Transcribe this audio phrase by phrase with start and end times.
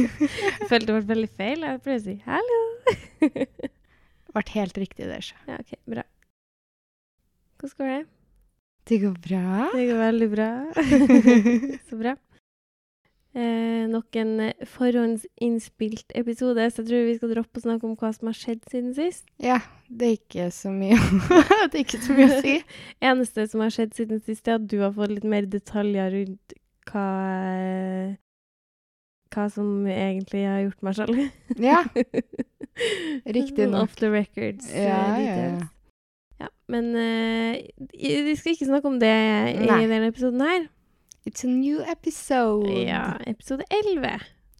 [0.70, 1.68] Følte det ble veldig feil.
[1.68, 2.62] Jeg pleier å si 'hallo'.
[4.32, 5.36] Ble helt riktig der, så.
[5.48, 6.04] ja, OK, bra.
[7.60, 8.02] Hvordan går det?
[8.88, 9.70] Det går bra.
[9.70, 10.50] Det går veldig bra.
[11.88, 12.16] Så bra.
[13.32, 17.94] Eh, nok en eh, forhåndsinnspilt episode, så jeg tror vi skal droppe å snakke om
[17.96, 19.24] hva som har skjedd siden sist.
[19.40, 19.56] Ja,
[19.88, 20.98] det er ikke så mye
[21.70, 22.58] Det er ikke så mye å si.
[23.00, 26.56] Eneste som har skjedd siden sist, er at du har fått litt mer detaljer rundt
[26.90, 27.06] hva
[27.54, 28.12] eh,
[29.32, 31.22] hva som egentlig har gjort meg sjalu.
[31.62, 31.82] Ja.
[33.36, 33.82] Riktig nok.
[33.82, 34.68] Off the records.
[34.72, 35.68] eh, Ja, ja, ja.
[36.42, 37.54] Ja, men uh,
[38.26, 39.12] vi skal ikke snakke om det
[39.52, 39.82] i Nei.
[39.86, 40.64] denne episoden her.
[41.28, 42.66] It's a new episode.
[42.82, 44.16] Ja, episode 11.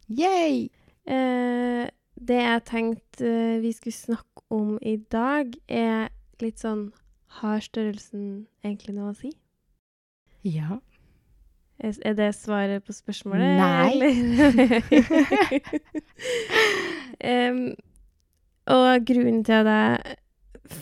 [0.09, 0.69] Yay!
[1.09, 6.07] Uh, det jeg tenkte vi skulle snakke om i dag, er
[6.39, 6.91] litt sånn
[7.41, 9.33] Har størrelsen egentlig noe å si?
[10.45, 10.77] Ja.
[11.79, 13.57] Er, det svaret på spørsmålet?
[13.59, 13.93] Nei.
[17.49, 17.75] um,
[18.77, 19.97] og grunnen til at jeg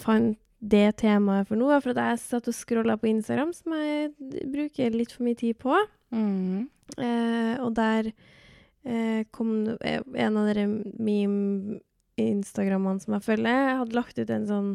[0.04, 3.74] fant det temaet for nå, var for at jeg satt og scrolla på Instagram, som
[3.74, 4.12] jeg
[4.54, 5.74] bruker litt for mye tid på.
[6.14, 6.70] Mm.
[7.00, 10.66] Uh, og der uh, kom eh, en av dere
[11.00, 14.72] meme-instagrammene som jeg følger, hadde lagt ut en sånn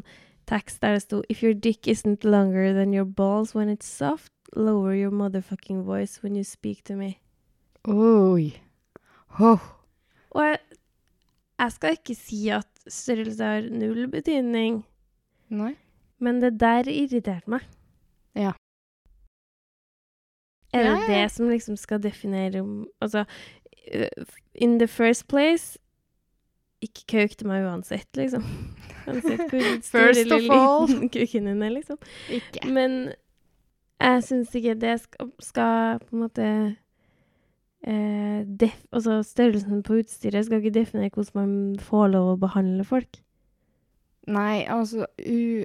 [0.46, 4.32] tekst der det sto If your dick isn't longer than your balls when it's soft,
[4.54, 7.18] lower your motherfucking voice when you speak to me.
[7.88, 8.52] Oi.
[9.40, 9.60] Oh.
[10.30, 10.58] Og jeg,
[11.58, 14.84] jeg skal ikke si at størrelse har null betydning,
[15.48, 15.74] Nei.
[16.18, 17.66] men det der irriterte meg.
[18.36, 18.52] Ja.
[20.74, 23.24] Er det det som liksom skal definere om Altså,
[23.94, 24.24] uh,
[24.54, 25.78] in the first place
[26.82, 28.42] Ikke kauk til meg uansett, liksom.
[29.06, 31.96] Uansett hvor stor eller liten kuken din er, liksom.
[32.28, 32.68] Ikke.
[32.68, 33.14] Men
[34.00, 36.48] jeg syns ikke det skal, skal på en måte
[37.86, 42.84] eh, def, Altså størrelsen på utstyret skal ikke definere hvordan man får lov å behandle
[42.84, 43.20] folk.
[44.26, 45.64] Nei, altså u...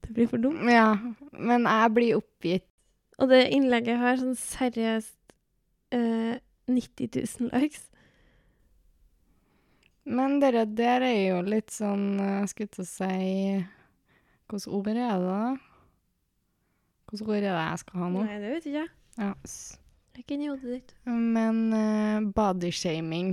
[0.00, 0.66] Det blir for dumt.
[0.66, 0.96] Ja,
[1.32, 2.66] men jeg blir oppgitt.
[3.20, 5.34] Og det innlegget har sånn seriøst
[5.94, 6.40] eh,
[6.70, 7.86] 90 000 likes.
[10.04, 13.10] Men dere der er jo litt sånn eh, Jeg skulle til å si
[14.50, 15.69] Hvilket ord er det, da?
[17.10, 18.24] Hvilket ord er det jeg skal ha nå?
[18.24, 18.90] Nei, det vet ikke jeg.
[19.18, 19.32] Ja.
[19.42, 20.94] Det er ikke inni hodet ditt.
[21.06, 23.32] Men uh, bodyshaming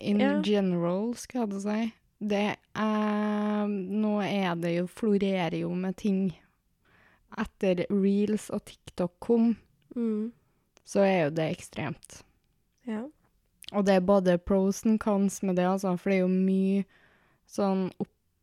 [0.00, 0.40] in Ja.
[0.44, 6.32] general, skal jeg si Det er Nå er det jo Florerer jo med ting.
[7.38, 9.56] Etter reels og TikTok kom,
[9.96, 10.32] Mm.
[10.84, 12.22] så er jo det ekstremt.
[12.86, 13.04] Ja.
[13.72, 16.84] Og det er både pros and cons med det, altså, for det er jo mye
[17.48, 17.90] sånn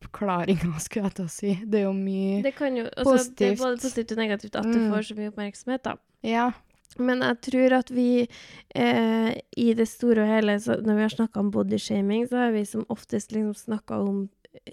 [0.03, 1.55] oppklaringer, skulle jeg til å si.
[1.65, 4.63] Det er jo mye Det kan jo altså, Det er både positivt og negativt at
[4.69, 4.89] du Mm.
[4.93, 5.95] får så mye oppmerksomhet, da.
[6.23, 6.51] Ja.
[6.97, 8.27] Men jeg tror at vi
[8.75, 12.51] eh, i det store og hele, så når vi har snakka om bodyshaming, så har
[12.55, 14.23] vi som oftest liksom snakka om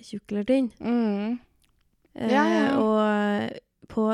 [0.00, 0.70] tjukk eller tynn.
[0.80, 1.38] Mm.
[2.14, 2.66] Eh, Ja, ja.
[2.80, 3.58] Og
[3.92, 4.06] på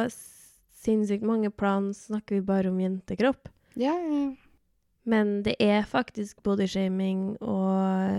[0.80, 3.48] sinnssykt mange plan snakker vi bare om jentekropp.
[3.78, 4.34] Ja, ja.
[5.04, 7.54] Men det er faktisk bodyshaming å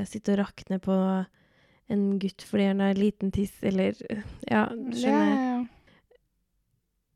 [0.07, 0.95] sitte og rakne på
[1.91, 3.97] en gutt fordi han har liten tiss, eller
[4.49, 5.31] Ja, du skjønner.
[5.35, 6.17] ja, ja.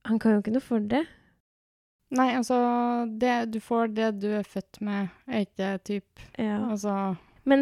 [0.05, 1.01] Han kan jo ikke noe for det.
[2.15, 2.57] Nei, altså,
[3.19, 6.59] det, du får det du er født med, er ikke det typ Ja.
[6.69, 7.15] Altså,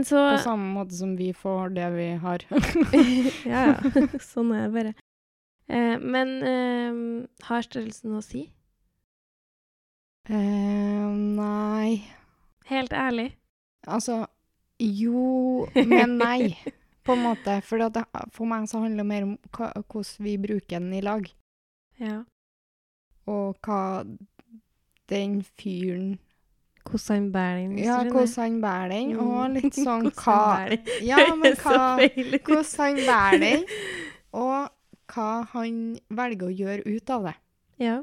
[0.07, 2.43] så på samme måte som vi får det vi har.
[3.47, 3.93] ja, ja.
[4.31, 4.93] Sånn er det bare.
[5.71, 6.99] Eh, men eh,
[7.47, 8.43] har størrelsen noe å si?
[10.29, 11.07] eh,
[11.39, 12.03] nei
[12.69, 13.33] Helt ærlig.
[13.87, 14.25] Altså,
[14.79, 16.53] jo, men nei,
[17.03, 17.57] på en måte.
[17.67, 18.03] For, det,
[18.35, 21.27] for meg så handler det mer om hva, hvordan vi bruker den i lag.
[21.99, 22.21] Ja.
[23.29, 23.81] Og hva
[25.09, 26.13] den fyren
[26.83, 27.77] Hvordan han bærer den.
[27.79, 29.53] Ja, hvordan han bærer den, og Mm.
[29.55, 30.77] litt sånn hva.
[31.01, 31.77] Ja, men hva.
[31.95, 33.63] Hvordan han bærer den,
[34.43, 34.67] og
[35.13, 35.77] hva han
[36.09, 37.33] velger å gjøre ut av det.
[37.79, 38.01] Ja.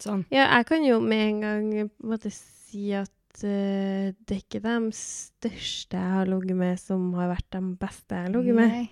[0.00, 0.24] Sånn.
[0.32, 3.12] ja, jeg kan jo med en gang måte si at
[3.44, 8.14] eh, det er ikke de største jeg har ligget med, som har vært de beste
[8.16, 8.68] jeg har ligget med.
[8.72, 8.86] Nei.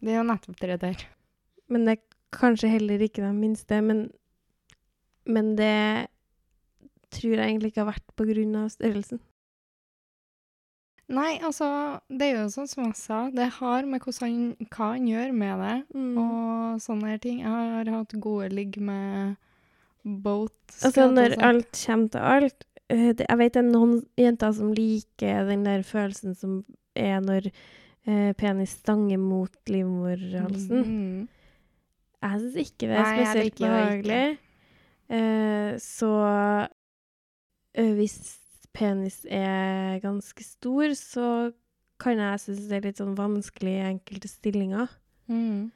[0.00, 1.06] Det er jo nettopp det der.
[1.68, 2.04] Men det er
[2.36, 3.80] kanskje heller ikke de minste.
[3.82, 4.04] Men,
[5.26, 6.08] men det
[7.14, 9.20] tror jeg egentlig ikke har vært på grunn av størrelsen.
[11.08, 11.66] Nei, altså,
[12.12, 15.62] det er jo sånn som jeg sa, det har med han, hva han gjør med
[15.64, 16.18] det, Mm.
[16.20, 17.38] og sånne her ting.
[17.40, 19.36] Jeg har hatt gode ligg med
[20.04, 20.52] both.
[20.84, 25.48] Altså, når alt kommer til alt det, Jeg vet det er noen jenter som liker
[25.48, 26.62] den der følelsen som
[26.96, 30.84] er når eh, penis stanger mot livmorhalsen.
[30.84, 31.28] Mhm.
[32.18, 34.22] Jeg syns ikke det er Nei, spesielt behagelig.
[35.08, 36.12] Eh, så
[37.78, 38.18] eh, hvis
[38.74, 41.28] penis er ganske stor, så
[41.98, 44.90] kan jeg synes det er litt sånn vanskelig i enkelte stillinger.
[45.30, 45.70] Mm.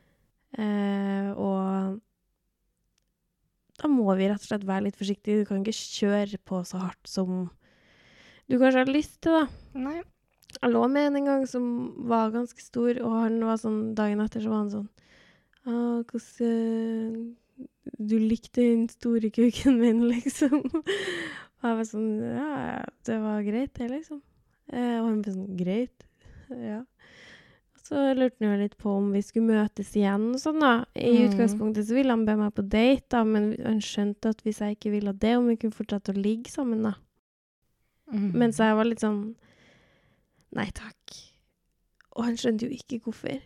[0.59, 2.01] Eh, og
[3.81, 5.43] da må vi rett og slett være litt forsiktige.
[5.43, 7.47] Du kan ikke kjøre på så hardt som
[8.51, 9.45] du kanskje har lyst til, da.
[9.81, 10.01] Nei.
[10.53, 11.67] Jeg lå med en en gang som
[12.11, 14.91] var ganske stor, og han var sånn dagen etter så var han sånn
[15.65, 17.31] ah, hvordan
[17.97, 20.61] Du likte den store kuken min, liksom.
[20.69, 22.53] Og jeg var sånn Ja,
[23.09, 24.21] det var greit, det, liksom.
[24.69, 26.05] Eh, og han var sånn Greit.
[26.53, 26.83] Ja.
[27.83, 30.85] Så lurte han jo litt på om vi skulle møtes igjen og sånn, da.
[30.95, 31.23] I Mm.
[31.33, 34.77] utgangspunktet så ville han be meg på date, da, men han skjønte at hvis jeg
[34.77, 36.95] ikke ville det, om vi kunne fortsette å ligge sammen, da.
[38.13, 38.33] Mm.
[38.35, 39.35] Men så jeg var litt sånn
[40.55, 41.15] Nei takk.
[42.15, 43.41] Og han skjønte jo ikke hvorfor.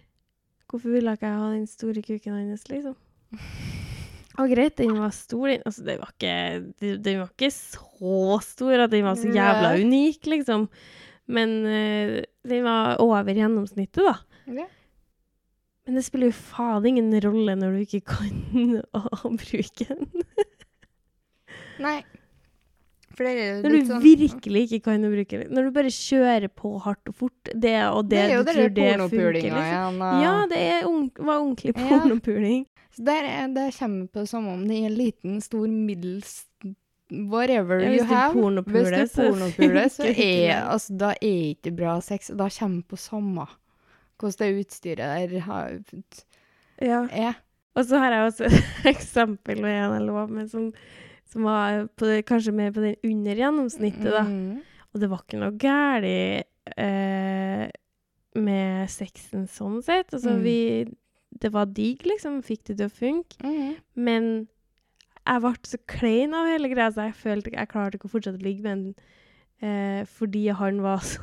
[0.68, 2.96] Hvorfor ville ikke jeg ha den store kuken hans, liksom?
[4.38, 5.62] Og greit, den var stor, den.
[5.64, 10.26] Altså, den var ikke, den- var ikke så stor at den var så jævla unik,
[10.26, 10.68] liksom.
[11.28, 14.16] Men eh, den var over gjennomsnittet, da.
[14.46, 14.66] Okay.
[15.86, 20.08] Men det spiller jo faen ingen rolle når du ikke kan å, bruke den.
[21.82, 22.00] Nei.
[23.16, 25.52] Når du sånn virkelig ikke kan å bruke den.
[25.56, 28.50] Når du bare kjører på hardt og fort, det, og det, Det er jo du
[28.50, 29.60] tror det funker, liksom.
[29.62, 30.00] igjen.
[30.04, 31.86] og- Ja, det ordent- var ordentlig Ja.
[31.88, 32.66] pornopuling.
[32.92, 36.44] Så der er, det kommer på det samme om det er en liten, stor, middels
[37.12, 38.34] Whatever Ja, you have.
[38.34, 40.54] Hvis du så pornopuler, så er det.
[40.66, 42.30] altså, da er ikke bra sex.
[42.34, 43.46] Da kommer på samme
[44.18, 44.96] hvordan det utstyret
[45.30, 45.78] der har,
[46.82, 47.06] Ja.
[47.12, 47.34] er.
[47.76, 50.72] Og så har jeg også et eksempel med en jeg lå med, som,
[51.28, 54.22] som var på det, kanskje mer på den under gjennomsnittet, da.
[54.24, 54.62] Mm.
[54.94, 57.66] Og det var ikke noe galt eh,
[58.40, 60.12] med sexen sånn sett.
[60.12, 60.42] Altså, Mm.
[60.42, 60.86] vi
[61.38, 62.40] Det var digg, liksom.
[62.42, 63.36] Fikk det til å funke.
[63.44, 63.74] Mm.
[63.94, 64.48] Men
[65.26, 68.38] jeg ble så klein av hele greia, så jeg følte Jeg klarte ikke å fortsette
[68.38, 68.94] å ligge med ham
[69.62, 71.22] eh, fordi han var så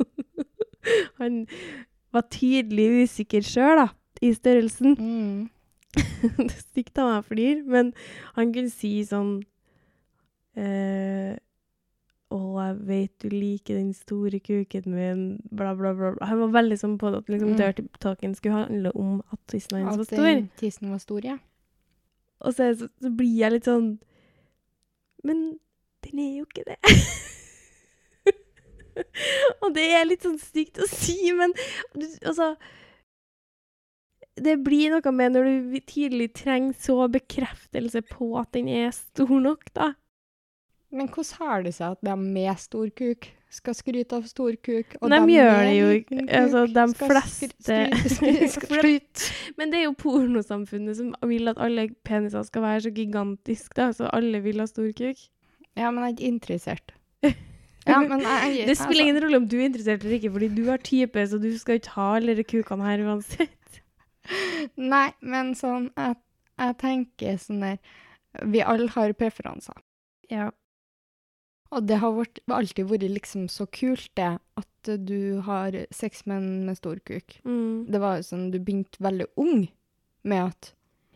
[1.20, 1.44] Han
[2.10, 3.88] var tydelig usikker sjøl, da,
[4.24, 4.96] i størrelsen.
[4.98, 5.50] Mm.
[6.48, 7.92] det stygt av meg flir, men
[8.36, 9.36] han kunne si sånn
[10.58, 11.36] eh,
[12.30, 16.12] Å, jeg vet du liker den store kuken min, bla, bla, bla.
[16.14, 16.26] bla.
[16.30, 17.58] Han var veldig sånn på at liksom, Mm.
[17.58, 20.28] dirty talken skulle handle om at tissen hans var stor.
[20.30, 21.38] At tissen var stor, ja.
[22.40, 23.90] Og så, er så, så blir jeg litt sånn
[25.26, 25.42] Men
[26.06, 26.78] den er jo ikke det.
[29.62, 31.52] og det er litt sånn stygt å si, men
[32.24, 32.54] altså
[34.40, 39.34] Det blir noe med når du tidlig trenger så bekreftelse på at den er stor
[39.36, 39.92] nok, da.
[40.90, 44.94] Men hvordan har det seg at de med stor kuk skal skryte av stor kuk,
[45.02, 46.18] De de gjør det jo ikke.
[46.38, 49.24] Altså, de skal fleste- Skryt!
[49.58, 53.88] Men det er jo pornosamfunnet som vil at alle peniser skal være så gigantiske, da,
[53.96, 55.24] så alle vil ha stor kuk.
[55.78, 56.92] Ja, men jeg er ikke interessert.
[57.88, 60.48] Ja, men jeg, jeg, Det spiller ingen rolle om du er interessert eller ikke, fordi
[60.52, 63.78] du har type, så du skal ikke ha alle de kukene her uansett.
[64.92, 66.18] Nei, men sånn jeg,
[66.60, 67.78] jeg tenker sånn der
[68.52, 69.80] Vi alle har preferanser.
[70.30, 70.50] Ja.
[71.70, 76.40] Og det har vært, alltid vært liksom så kult, det, at du har sex med
[76.40, 77.36] en med stor kuk.
[77.44, 77.86] Mm.
[77.92, 79.68] Det var jo sånn, du begynte veldig ung
[80.26, 80.72] med at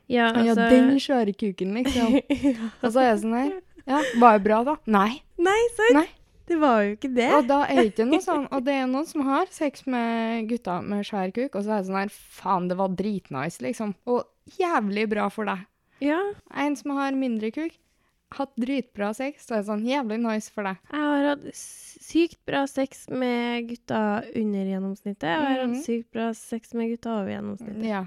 [0.06, 0.66] Ja, altså...
[0.66, 2.18] Ja, den svære kuken, liksom.
[2.54, 2.68] ja.
[2.82, 3.54] Og så er jeg sånn her
[3.88, 4.76] Ja, var det bra, da?
[4.86, 5.22] Nei.
[5.40, 5.98] Nei, sant?
[5.98, 6.08] Nei.
[6.44, 7.28] Det var jo ikke det.
[7.32, 10.50] Og da er det ikke noe sånn Og det er noen som har sex med
[10.50, 13.94] gutter med svær kuk, og så er det sånn her Faen, det var dritnice, liksom.
[14.12, 15.64] Og jævlig bra for deg.
[16.04, 16.20] Ja,
[16.52, 17.72] En som har mindre kuk,
[18.32, 20.76] hatt dritbra sex, så er det sånn jævlig nice for deg.
[20.90, 25.74] jeg har hatt sykt bra sex med gutta under gjennomsnittet, og jeg har Mhm.
[25.76, 27.84] hatt sykt bra sex med gutta over gjennomsnittet.
[27.84, 28.06] Ja.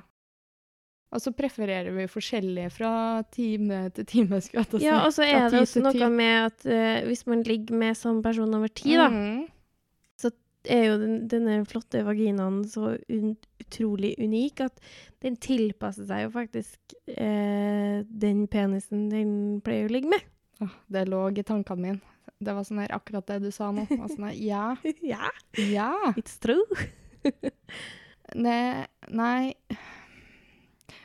[1.14, 4.42] Og så prefererer vi forskjellige fra time til time.
[4.42, 4.78] Skal jeg ta.
[4.84, 8.22] Ja, og så er det også noe med at uh, hvis man ligger med samme
[8.22, 9.08] person over tid, da,
[10.20, 10.32] så
[10.68, 14.82] er jo den, denne flotte vaginaen så un utrolig unik at
[15.24, 19.34] den tilpasser seg jo faktisk eh, den penisen den
[19.66, 20.24] pleier å ligge med.
[20.90, 22.16] Det lå i tankene mine.
[22.38, 23.86] Det var sånn her akkurat det du sa nå.
[23.90, 24.66] Sånn her, ja,
[25.14, 25.32] ja,
[25.62, 25.92] ja.
[26.16, 26.66] it's true.
[28.36, 29.54] Ne, nei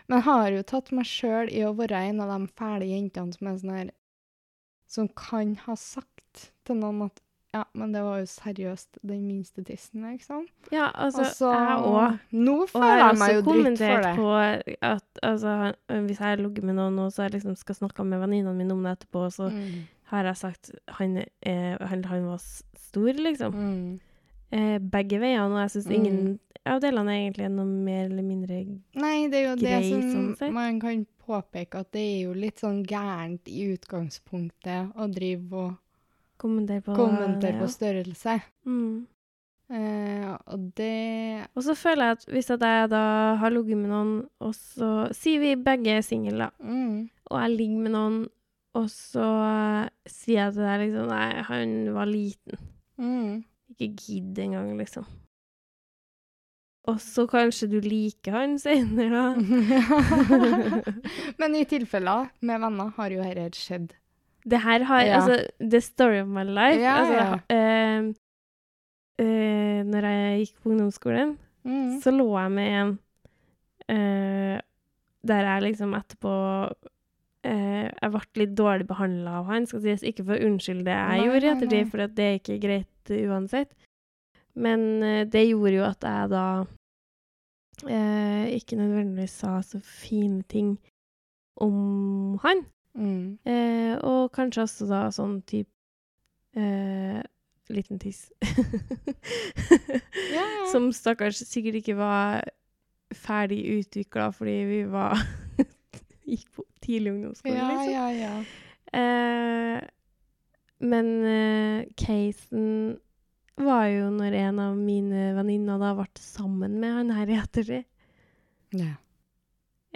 [0.09, 3.37] Men jeg har jo tatt meg sjøl i å være en av de fæle jentene
[3.37, 3.93] som er sånn her
[4.91, 7.23] Som kan ha sagt til noen at
[7.55, 10.47] ja, men det var jo seriøst den minste tissen, liksom.
[10.73, 12.19] Ja, altså, Og jeg òg.
[12.33, 14.13] Nå føler jeg meg jo dritt for kommentert det.
[14.17, 14.29] på
[14.93, 15.57] at altså,
[15.89, 18.73] hvis jeg har ligget med noen og så jeg liksom skal snakke med venninnene mine
[18.73, 19.85] om det etterpå, så Mm.
[20.13, 23.53] har jeg sagt han, er, han, han var stor, liksom.
[23.55, 24.01] Mm.
[24.53, 25.95] Eh, begge veiene, og jeg syns Mm.
[25.95, 28.59] ingen av delene er egentlig noe mer eller mindre
[28.95, 32.61] Nei, det er jo det som sånn man kan påpeke, at det er jo litt
[32.61, 35.79] sånn gærent i utgangspunktet å drive og
[36.43, 38.41] Kommenter på Kommenter på størrelse.
[38.67, 39.07] Mm.
[39.73, 43.05] Uh, og det Og så føler jeg at hvis at jeg da
[43.41, 46.99] har ligget med noen, og så sier vi begge er single, da, mm,
[47.31, 48.19] og jeg ligger med noen,
[48.77, 52.61] og så eh, sier jeg til deg liksom Nei, han var liten.
[53.01, 53.43] mm.
[53.73, 55.09] Ikke gidd engang, liksom.
[56.91, 59.27] Og så kanskje du liker han senere, da.
[61.41, 63.93] Men i tilfeller med venner har jo dette skjedd.
[64.49, 65.21] Det her har Ja.
[65.21, 66.81] Altså, the story of my life.
[66.81, 68.01] Ja, altså, ja.
[68.03, 68.09] Uh,
[69.23, 72.01] uh, når jeg gikk på ungdomsskolen, Mm.
[72.03, 72.89] så lå jeg med en
[73.93, 74.61] uh,
[75.23, 76.33] der jeg liksom etterpå
[77.45, 80.03] eh, Jeg ble litt dårlig behandla av han, skal sies.
[80.03, 83.13] Ikke for å unnskylde det jeg Nei, gjorde i ettertid, for det er ikke greit
[83.31, 83.71] uansett.
[84.59, 86.47] Men det gjorde jo at jeg da
[88.51, 90.75] ikke nødvendigvis sa så fine ting
[91.63, 92.67] om han.
[92.99, 93.39] Mm.
[93.49, 95.71] Eh, og kanskje også da sånn type
[96.59, 97.23] eh,
[97.73, 98.27] liten tiss.
[100.33, 100.45] Ja.
[100.73, 102.43] Som stakkars sikkert ikke var
[103.13, 105.17] ferdig utvikla fordi vi var
[106.29, 107.93] gikk på tidlig ungdomsskole, Ja, liksom.
[107.93, 108.35] ja, ja.
[108.93, 109.81] Eh,
[110.83, 112.99] men eh, casen
[113.63, 117.85] var jo når en av mine venninner da ble sammen med han her i ettertid.
[118.77, 118.95] ja.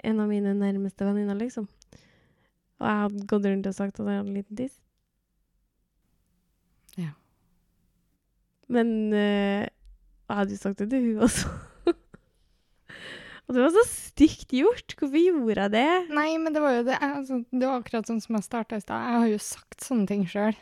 [0.05, 1.65] En av mine nærmeste venninner, liksom.
[2.77, 4.75] Og jeg hadde gått rundt og sagt at jeg hadde en liten tiss.
[6.97, 7.13] Ja.
[8.73, 11.49] Men eh, jeg hadde jo sagt det til hun også.
[13.47, 14.97] og det var så stygt gjort.
[14.99, 15.89] Hvorfor gjorde jeg det?
[16.13, 16.97] Nei, men det var jo det.
[17.01, 19.05] Altså, det var akkurat sånn som jeg starta i stad.
[19.09, 20.57] Jeg har jo sagt sånne ting sjøl.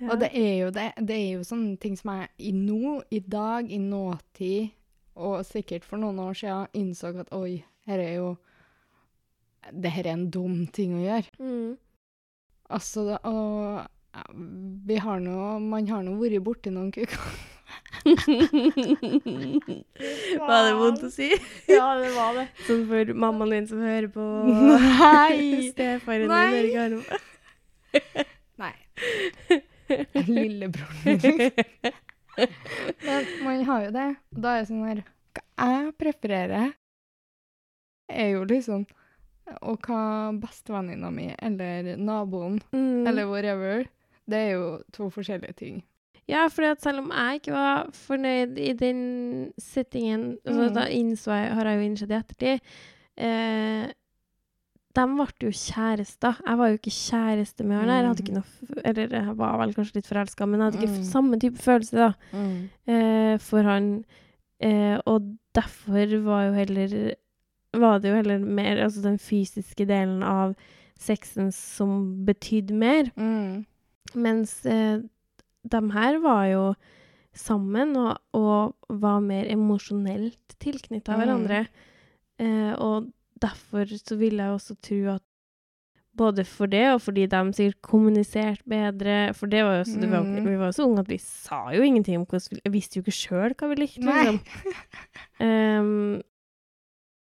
[0.00, 0.12] Ja.
[0.12, 0.90] Og det er jo det.
[0.96, 4.70] Det er jo sånne ting som jeg i nå, i dag, i nåtid,
[5.20, 8.30] og sikkert for noen år siden innså at oi, her er jo
[9.72, 11.28] Det her er en dum ting å gjøre.
[11.38, 11.70] Mm.
[12.70, 14.24] Altså, og ja,
[14.86, 17.18] vi har nå Man har nå vært borti noen kuker.
[20.40, 21.28] var det vondt å si?
[21.70, 22.46] Ja, det var det.
[22.66, 25.70] Sånn for mammaen din som hører på Nei!
[25.74, 26.62] stefaren din Nei.
[26.66, 27.04] ikke Arve.
[28.60, 28.76] Nei.
[30.30, 31.50] Lillebroren min.
[33.04, 34.10] Men man har jo det.
[34.34, 35.00] Og da er det sånn her
[35.36, 36.68] Hva jeg prefererer,
[38.10, 38.80] er jo liksom
[39.62, 43.06] Og hva bestevenninna mi eller naboen Mm.
[43.06, 43.84] eller whatever
[44.28, 45.82] Det er jo to forskjellige ting.
[46.28, 50.74] Ja, for selv om jeg ikke var fornøyd i den settingen, altså Mm.
[50.74, 52.60] da innså jeg, har jeg jo innsett i ettertid
[53.18, 53.92] eh,
[54.94, 56.36] De ble jo kjærester.
[56.46, 57.88] Jeg var jo ikke kjæreste med han.
[57.88, 60.98] Jeg hadde ikke noe Eller jeg var vel kanskje litt forelska, men jeg hadde ikke
[60.98, 61.10] Mm.
[61.12, 62.14] samme type følelse da,
[62.86, 64.04] eh, for han.
[64.60, 67.14] Eh, og derfor var jo heller
[67.72, 70.56] Var det jo heller mer altså den fysiske delen av
[70.98, 73.10] sexen som betydde mer.
[73.16, 73.64] Mm.
[74.14, 74.98] Mens eh,
[75.70, 76.64] de her var jo
[77.36, 81.20] sammen og, og var mer emosjonelt tilknytta Mm.
[81.22, 81.60] hverandre.
[82.40, 85.22] Eh, og derfor så vil jeg også tro at
[86.20, 90.24] både for det, og fordi de sikkert kommuniserte bedre For det var jo så, var,
[90.26, 90.44] Mm.
[90.50, 93.04] vi var jo så unge at vi sa jo ingenting om hvordan vi visste jo
[93.06, 94.40] ikke sjøl hva vi likte, liksom.
[95.40, 96.20] Ehm,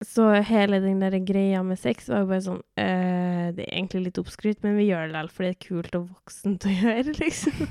[0.05, 4.05] så hele den der greia med sex var jo bare sånn eh, Det er egentlig
[4.05, 7.15] litt oppskrytt, men vi gjør det likevel, for det er kult og voksent å gjøre,
[7.19, 7.63] liksom.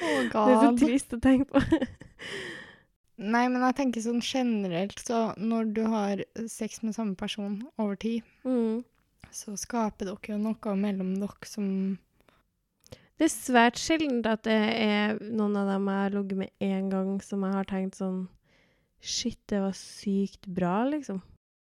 [0.00, 1.62] Oh, Det er så trist å tenke på.
[3.20, 7.96] Nei, men jeg tenker sånn generelt, så når du har sex med samme person over
[8.00, 8.80] tid, mm.
[9.32, 11.66] så skaper dere jo noe mellom dere som
[13.20, 16.88] Det er svært sjelden at det er noen av dem jeg har ligget med én
[16.92, 18.22] gang, som jeg har tenkt sånn
[19.00, 21.22] Shit, det var sykt bra, liksom.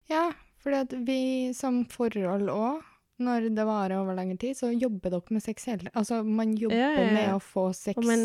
[0.09, 0.31] Ja,
[0.63, 1.19] fordi vi
[1.57, 2.81] som forhold òg,
[3.21, 6.79] når det varer over lengre tid, så jobber dere med sex hele Altså, man jobber
[6.79, 7.11] Ja, ja, ja.
[7.13, 8.01] med å få sex bra.
[8.01, 8.23] Og man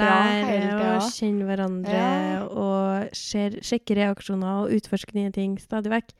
[0.00, 2.04] lærer å kjenne hverandre
[2.48, 6.14] og ser, sjekker reaksjoner og utforsker nye ting stadig vekk.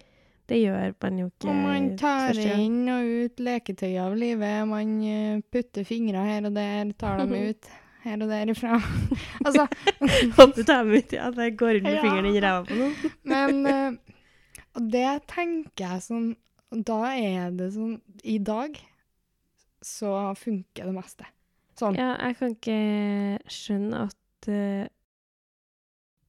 [0.50, 4.66] Det gjør man jo ikke Og man tar inn og ut leketøy av livet.
[4.68, 7.70] Man eh, putter fingre her og der, tar dem ut
[8.04, 8.78] her og derifra.
[9.46, 9.66] altså,
[10.38, 11.26] Håper ta meg ut, ja.
[11.30, 12.04] At jeg går rundt med Ja.
[12.04, 12.94] fingeren i ræva på noen.
[13.32, 14.16] Men uh,
[14.78, 16.28] og det tenker jeg sånn
[16.86, 18.76] Da er det sånn I dag
[19.82, 21.24] så funker det meste.
[21.80, 21.96] Sånn.
[21.96, 22.80] Ja, jeg kan ikke
[23.50, 24.84] skjønne at uh,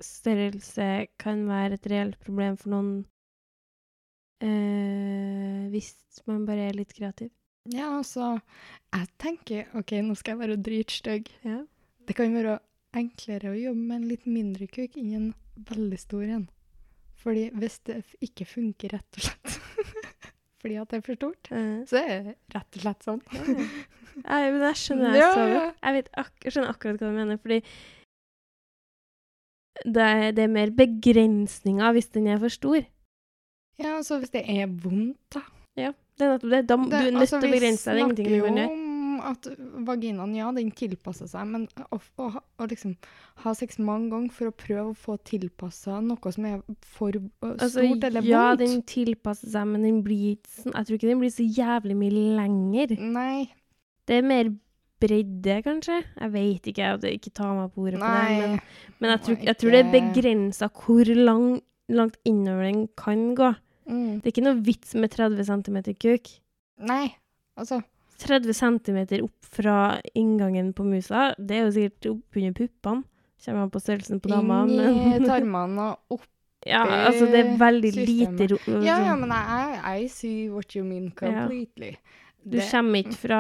[0.02, 0.88] størrelse
[1.22, 2.94] kan være et reelt problem for noen
[4.42, 5.92] uh, hvis
[6.30, 7.30] man bare er litt kreativ.
[7.70, 8.40] Ja, altså
[8.94, 11.30] Jeg tenker OK, nå skal jeg være dritstygg.
[11.46, 11.60] Ja.
[12.08, 12.58] Det kan være
[12.98, 15.28] enklere å jobbe med en litt mindre kuk enn en
[15.70, 16.48] veldig stor en.
[17.22, 19.60] Fordi hvis det ikke funker, rett og slett
[20.62, 23.22] fordi at det er for stort, Eh, så er det rett og slett sånn.
[23.32, 23.70] ja, ja.
[24.12, 25.54] Jeg, men jeg skjønner Ja, så ja.
[25.56, 25.78] godt.
[25.86, 27.60] Jeg vet ak jeg skjønner akkurat hva du mener, fordi
[29.86, 32.82] det er, det er mer begrensninger hvis den er for stor.
[33.82, 35.46] Ja, altså hvis det er vondt, da.
[36.22, 36.62] Det er nettopp det.
[36.70, 37.92] Da, du er nødt altså, til å begrense deg.
[37.92, 38.56] Det er ingenting du kan Vi gjøre.
[38.56, 39.48] snakker jo om at
[39.88, 42.30] vaginaen, ja, den tilpasser seg, men å, å,
[42.62, 42.96] å liksom
[43.44, 47.70] ha sex mange ganger for å prøve å få tilpassa noe som er for Altså,
[47.76, 51.12] stort eller ja, vondt den tilpasser seg, men den blir ikke sånn Jeg tror ikke
[51.12, 52.96] den blir så jævlig mye lenger.
[53.18, 53.48] Nei.
[54.10, 54.54] Det er mer
[55.02, 55.98] bredde, kanskje?
[56.06, 56.94] Jeg vet ikke.
[57.02, 58.38] Jeg ikke ta meg på ordet på det.
[58.38, 58.56] Men,
[59.02, 61.46] men jeg, tror, jeg tror det er begrensa hvor lang,
[61.90, 63.52] langt innover den kan gå.
[63.92, 64.20] Mm.
[64.22, 66.30] Det er ikke noe vits med 30 cm kuk.
[66.88, 67.06] Nei.
[67.60, 67.82] Altså
[68.22, 69.78] 30 cm opp fra
[70.16, 73.04] inngangen på musa, det er jo sikkert oppunder puppene.
[73.42, 76.28] Kommer an på størrelsen på dama, Inni men tarmene og opp
[76.70, 78.38] Ja, altså, det er veldig systemet.
[78.38, 78.58] lite ro...
[78.86, 81.96] Ja, ja, sånn- men I, I see what you mean completely.
[82.46, 83.40] Du kommer ikke fra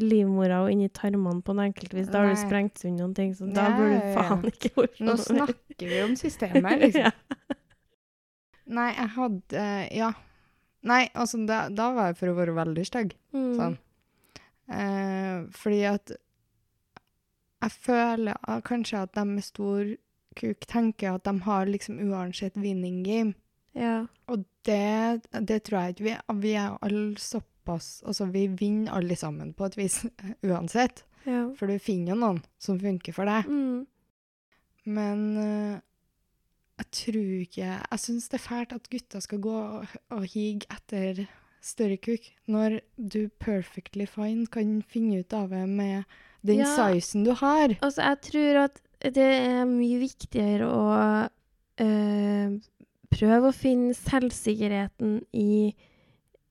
[0.00, 2.06] livmora og inn i tarmene på en enkelt vis.
[2.12, 2.42] Da har du Nei.
[2.44, 5.24] sprengt sund noen ting, så da burde du faen ikke gjort Nå noe mer.
[5.24, 7.08] snakker vi om systemet, liksom.
[7.08, 7.56] ja.
[8.66, 10.12] Nei, jeg hadde Ja.
[10.84, 13.14] Nei, altså, da, da var jeg for å være veldig stygg.
[13.32, 13.52] Mm.
[13.56, 13.76] Sånn.
[14.68, 16.12] Eh, fordi at
[17.64, 19.94] jeg føler at kanskje at de med stor
[20.36, 23.32] kuk tenker at de har liksom uansett winning game.
[23.72, 24.06] Ja.
[24.28, 26.12] Og det, det tror jeg ikke vi
[26.44, 30.04] Vi er alle såpass Altså, vi vinner alle sammen på et vis,
[30.46, 31.02] uansett.
[31.24, 31.48] ja.
[31.56, 33.48] For du finner jo noen som funker for deg.
[33.48, 33.86] Mm.
[34.84, 35.80] Men eh,
[36.80, 40.66] jeg tror ikke Jeg syns det er fælt at gutter skal gå og, og hige
[40.74, 41.24] etter
[41.64, 46.02] større kuk, når du perfectly fine kan finne ut av det med
[46.44, 46.68] den Ja.
[46.76, 47.72] sizen du har.
[47.80, 48.80] Altså, jeg tror at
[49.14, 50.82] det er mye viktigere å
[51.80, 52.58] øh,
[53.14, 55.72] prøve å finne selvsikkerheten i,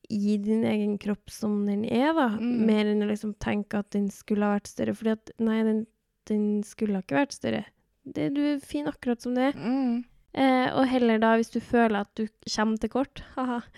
[0.09, 2.29] i din egen kropp som den er, da.
[2.39, 2.65] Mm.
[2.65, 4.95] Mer enn å liksom tenke at den skulle ha vært større.
[4.97, 5.83] Fordi at nei, den,
[6.29, 7.63] den skulle ha ikke vært større.
[8.03, 9.61] Det, du er fin akkurat som det er.
[9.61, 10.01] Mm.
[10.33, 13.59] Eh, og heller da, hvis du føler at du kommer til kort Haha.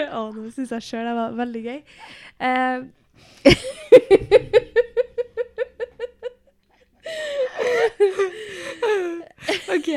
[0.00, 1.80] Å, nå syns jeg sjøl det var veldig gøy.
[2.44, 2.78] Eh,
[9.74, 9.88] OK.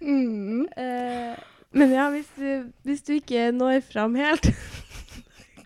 [0.02, 0.66] mm.
[0.76, 1.34] eh,
[1.72, 4.50] men ja, hvis du, hvis du ikke når fram helt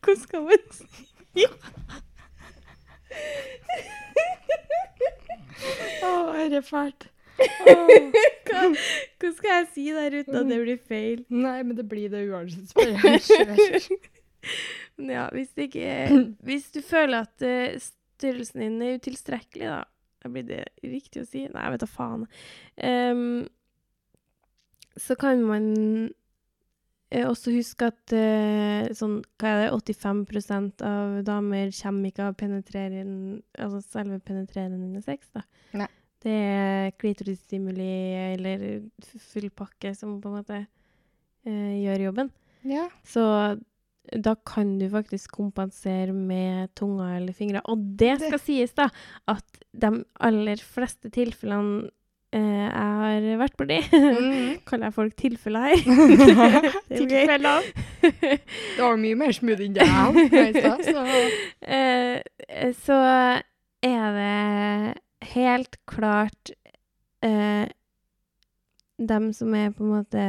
[0.06, 1.46] Hva skal man si?
[6.06, 6.10] Å,
[6.46, 7.08] det er fælt.
[7.36, 8.60] Hva,
[9.20, 11.24] hva skal jeg si der uten at det blir feil?
[11.32, 12.70] Nei, men det blir det uansett.
[12.70, 12.94] Spør
[14.96, 15.90] ja, hvis, ikke,
[16.46, 19.82] hvis du føler at uh, størrelsen din er utilstrekkelig, da
[20.26, 21.44] Blir det riktig å si?
[21.46, 22.24] Nei, jeg vet da faen.
[22.82, 23.44] Um,
[24.98, 25.68] så kan man
[27.14, 33.38] også huske at uh, sånn, hva er det, 85% av damer kommer ikke av penetrerende
[33.62, 35.44] Altså selve penetrerende sex, da.
[35.78, 35.88] Nei.
[36.26, 37.92] Det er klitorisstimuli
[38.32, 38.66] eller
[39.28, 42.32] full pakke som på en måte uh, gjør jobben.
[42.66, 42.88] Ja.
[43.06, 43.22] Så
[44.12, 47.62] da kan du faktisk kompensere med tunga eller fingre.
[47.70, 48.88] Og det skal sies, da,
[49.30, 49.92] at de
[50.22, 51.94] aller fleste tilfellene eh,
[52.40, 54.58] jeg har vært borti Mm.
[54.68, 55.76] Kaller jeg folk tilfeller her.
[56.46, 56.98] Er.
[56.98, 57.70] Tilfeller.
[58.02, 61.04] Det var mye mer smooth enn det jeg hadde så
[61.66, 62.98] Eh, så
[63.86, 66.52] er det helt klart
[67.24, 67.66] eh,
[68.98, 70.26] dem som er på en måte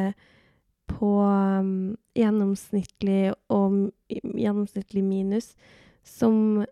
[0.87, 5.51] på um, gjennomsnittlig og gjennomsnittlig minus,
[6.03, 6.65] som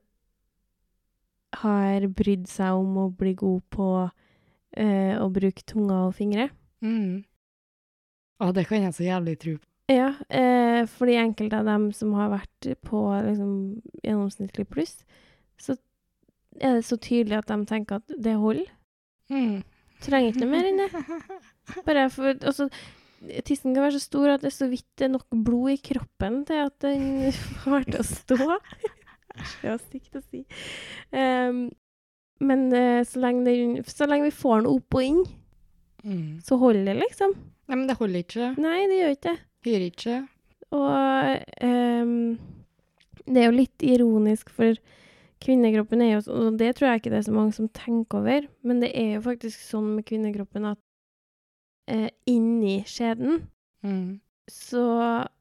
[1.62, 3.89] har brydd seg om å bli god på
[4.79, 6.49] eh, å bruke tunga og fingre.
[6.85, 7.23] mm.
[8.43, 9.63] Å, det kan jeg så jævlig tro på.
[9.88, 13.53] Ja, eh, fordi enkelte av dem som har vært på liksom,
[14.01, 14.97] gjennomsnittlig pluss,
[15.61, 15.77] så
[16.57, 18.67] er det så tydelig at de tenker at det holder.
[19.29, 19.61] Mm.
[20.03, 20.89] Trenger ikke noe mer enn det.
[21.88, 22.67] Bare for, også,
[23.45, 25.79] tissen kan være så stor at det er så vidt det er nok blod i
[25.91, 27.31] kroppen til at den
[27.63, 28.41] får til å stå.
[29.35, 30.45] Det var stygt å si.
[31.11, 31.65] Ehm,
[32.39, 35.26] men uh, så, lenge den, så lenge vi får den opp og inn,
[36.06, 36.38] Mm.
[36.45, 37.32] så holder det, liksom.
[37.65, 38.50] Nei, men det holder ikke.
[38.62, 39.39] Nei, det gjør ikke det.
[39.65, 40.17] Gjør ikke.
[40.78, 42.12] Og um,
[43.26, 44.78] det er jo litt ironisk, for
[45.41, 48.19] kvinnekroppen er jo sånn, og det tror jeg ikke det er så mange som tenker
[48.21, 50.82] over, men det er jo faktisk sånn med kvinnekroppen at
[51.91, 53.48] uh, inni skjeden
[53.86, 54.19] Mm.
[54.51, 54.81] Så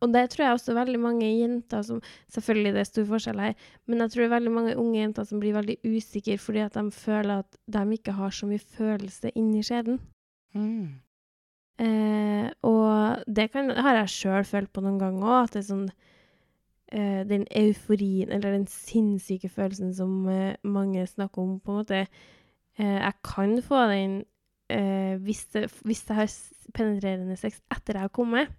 [0.00, 2.00] Og det tror jeg også veldig mange jenter som
[2.32, 3.54] Selvfølgelig det er stor forskjell her,
[3.86, 7.42] men jeg tror veldig mange unge jenter som blir veldig usikre fordi at de føler
[7.42, 10.00] at de ikke har så mye følelse inni skjeden.
[10.54, 11.04] Mm.
[11.84, 15.68] Eh, og det kan, har jeg sjøl følt på noen ganger òg, at det er
[15.68, 15.88] sånn
[16.94, 22.04] eh, Den euforien, eller den sinnssyke følelsen som eh, mange snakker om, på en måte
[22.04, 24.20] eh, Jeg kan få den
[24.70, 26.36] eh, hvis, det, hvis jeg har
[26.74, 28.54] penetrerende sex etter jeg har kommet.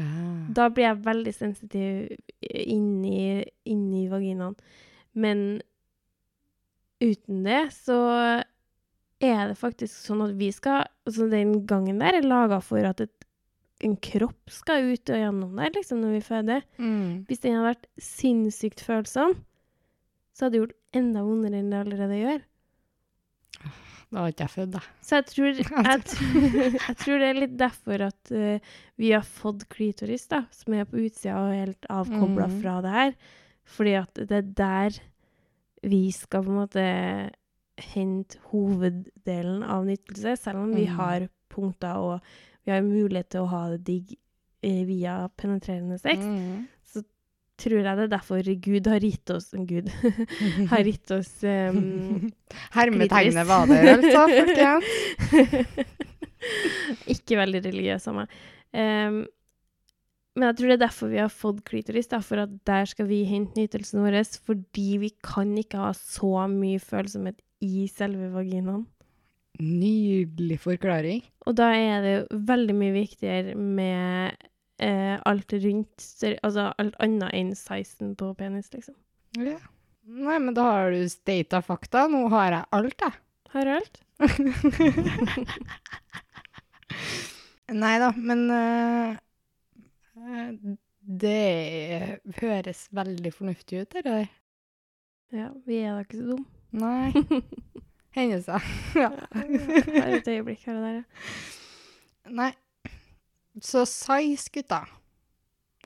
[0.00, 0.46] Ah.
[0.56, 4.56] Da blir jeg veldig sensitiv inni, inni vaginaen.
[5.12, 5.60] Men
[7.00, 7.98] uten det så
[9.20, 13.00] er det faktisk sånn at vi skal Altså, den gangen der er laga for at
[13.02, 13.24] et,
[13.82, 16.66] en kropp skal ut og gjennom der, liksom, når vi føder.
[16.78, 17.24] Mm.
[17.26, 19.34] Hvis den hadde vært sinnssykt følsom,
[20.36, 22.44] så hadde det gjort enda vondere enn det allerede gjør.
[24.10, 24.80] Da var ikke jeg født, da.
[25.06, 25.50] Så jeg tror,
[25.90, 26.48] jeg, tror,
[26.88, 30.88] jeg tror det er litt derfor at uh, vi har fått klitoris, da, som er
[30.90, 32.56] på utsida og helt avkobla mm.
[32.62, 33.14] fra det her.
[33.70, 34.98] Fordi at det er der
[35.86, 36.86] vi skal på en måte
[37.80, 40.96] hente hoveddelen av nytelse, selv om vi mm.
[40.98, 42.32] har punkter og
[42.66, 44.12] vi har mulighet til å ha det digg
[44.66, 46.20] eh, via penetrerende sex.
[46.20, 46.66] Mm.
[47.60, 49.90] Tror jeg det er derfor Gud har gitt oss Gud
[50.72, 52.30] har gitt oss um,
[52.76, 54.88] Hermetegnet var det, altså, folkens.
[57.14, 58.40] Ikke veldig religiøs av meg.
[58.72, 59.20] Um,
[60.38, 63.08] men jeg tror det er derfor vi har fått klitoris, da, for at der skal
[63.10, 68.86] vi hente nytelsen vår, fordi vi kan ikke ha så mye følsomhet i selve vaginaen.
[69.60, 71.20] Nydelig forklaring.
[71.50, 74.48] Og da er det jo veldig mye viktigere med
[74.82, 76.06] eh, alt rundt,
[76.42, 78.96] altså alt annet enn sizen på penis, liksom.
[79.38, 79.58] Ja.
[80.10, 82.08] Nei, men da har du stata fakta.
[82.10, 83.12] Nå har jeg alt, jeg.
[83.52, 84.00] Har du alt?
[87.70, 89.16] Nei da, men eh,
[91.00, 94.26] det høres veldig fornuftig ut, det der.
[95.30, 96.48] Ja, vi er da ikke så dumme.
[96.70, 97.10] Nei.
[98.16, 98.62] Hendelser.
[98.98, 99.10] ja.
[99.30, 100.04] ja.
[100.16, 101.04] Et øyeblikk her og der, ja.
[102.34, 102.50] Nei.
[103.60, 104.84] Så size, gutta.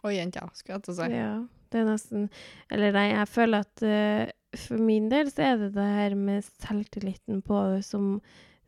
[0.05, 1.11] Og jenter, skulle jeg til å si.
[1.15, 1.35] Ja,
[1.73, 2.27] det er nesten
[2.73, 6.45] Eller nei, jeg føler at uh, for min del så er det det her med
[6.63, 8.19] selvtilliten på det som,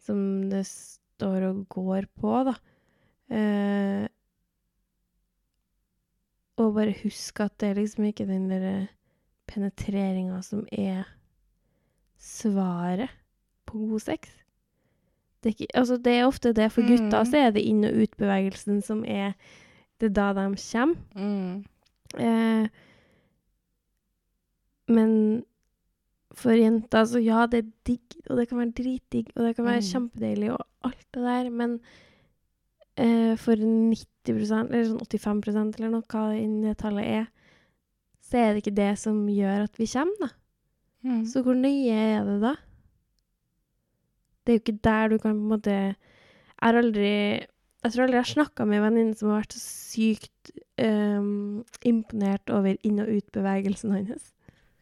[0.03, 2.57] som det står og går på, da.
[3.31, 4.07] Uh,
[6.57, 8.87] og bare huske at det er liksom ikke den der
[9.51, 11.05] penetreringa som er
[12.19, 13.13] svaret
[13.69, 14.31] på god sex.
[15.43, 16.73] Det er, ikke, altså det er ofte det.
[16.73, 17.31] For gutter Mm.
[17.31, 19.35] så er det inn- og utbevegelsen som er
[20.01, 20.97] Det er da de kommer.
[21.15, 21.65] Mm.
[22.19, 22.69] Eh,
[24.89, 25.45] men
[26.37, 29.65] for jenter, så ja, det er digg, og det kan være dritdigg, og det kan
[29.65, 29.89] være Mm.
[29.93, 31.81] kjempedeilig, og alt det der, men
[32.99, 37.27] eh, for 90% eller sånn 85% eller noe, hva det tallet er,
[38.23, 40.29] så er det ikke det som gjør at vi kommer, da.
[41.05, 41.25] Mm.
[41.27, 42.55] Så hvor nøye er det da?
[44.47, 48.07] Det er jo ikke der du kan på en måte Jeg har aldri Jeg tror
[48.07, 52.79] aldri jeg har snakka med en venninne som har vært så sykt um, imponert over
[52.87, 54.33] inn- og utbevegelsen hans.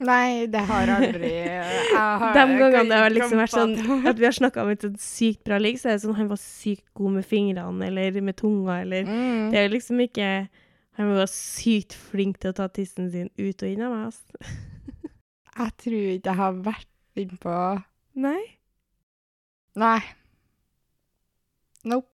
[0.05, 1.31] Nei, det har aldri
[1.95, 3.75] har, De gangene det har liksom vært sånn
[4.11, 6.41] at vi har snakka om et sykt bra ligg, så er det sånn han var
[6.43, 9.51] sykt god med fingrene eller med tunga eller Mm.
[9.53, 10.29] Det er liksom ikke
[10.99, 14.53] Han var sykt flink til å ta tissen sin ut og inn av meg, altså.
[15.55, 17.57] Jeg tror ikke jeg har vært innpå
[18.15, 18.43] Nei.
[19.81, 20.01] Nei.
[21.85, 22.09] Nope.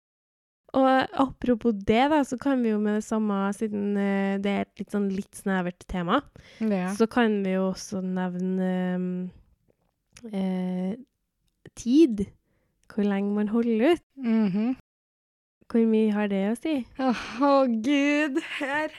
[0.77, 0.87] Og
[1.23, 4.81] apropos det, da, så kan vi jo med det samme, siden eh, det er et
[4.83, 6.19] litt sånn litt snevert tema,
[6.61, 6.91] Ja.
[6.99, 9.07] så kan vi jo også nevne um,
[10.33, 10.99] eh,
[11.79, 12.27] tid.
[12.93, 14.05] Hvor lenge man holder ut.
[14.21, 14.77] Mhm.
[15.67, 16.77] Hvor mye har det å si?
[17.03, 17.09] Å,
[17.43, 18.93] oh, gud, her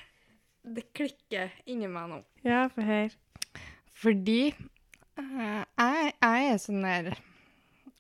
[0.68, 2.18] Det klikker inni meg nå.
[2.44, 3.14] Ja, for her.
[3.96, 7.14] Fordi eh, jeg, jeg er sånn der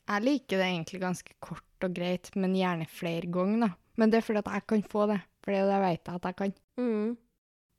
[0.07, 3.69] Jeg liker det egentlig ganske kort og greit, men gjerne flere ganger, da.
[3.97, 5.21] Men det er fordi at jeg kan få det.
[5.43, 6.53] For det vet jeg at jeg kan.
[6.77, 7.17] Mm.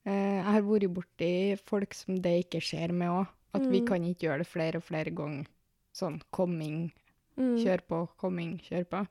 [0.06, 1.30] Eh, jeg har vært borti
[1.68, 3.26] folk som det ikke skjer med òg.
[3.54, 3.86] At vi Mm.
[3.86, 5.46] kan ikke gjøre det flere og flere ganger.
[5.94, 6.92] Sånn coming,
[7.36, 7.56] Mm.
[7.56, 9.08] kjør på, coming, kjør på.